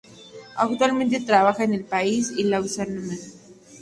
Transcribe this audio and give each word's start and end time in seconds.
Actualmente 0.57 1.19
trabaja 1.19 1.63
en 1.63 1.83
París 1.85 2.33
y 2.35 2.45
Lausanne. 2.45 3.19